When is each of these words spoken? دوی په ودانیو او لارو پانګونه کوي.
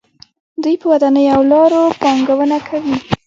دوی 0.63 0.75
په 0.81 0.85
ودانیو 0.91 1.33
او 1.35 1.41
لارو 1.51 1.83
پانګونه 2.01 2.57
کوي. 2.67 2.95